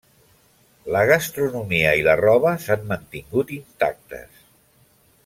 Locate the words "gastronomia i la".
1.11-2.15